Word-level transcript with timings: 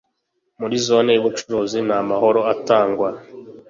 muri 0.59 0.75
Zone 0.87 1.09
y’ubucuruzi 1.13 1.77
nta 1.87 1.99
mahoro 2.09 2.39
atangwa 2.53 3.09